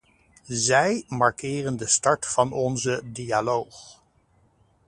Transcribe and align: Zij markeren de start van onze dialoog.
Zij 0.47 1.03
markeren 1.07 1.77
de 1.77 1.87
start 1.87 2.25
van 2.27 2.51
onze 2.51 3.01
dialoog. 3.05 4.01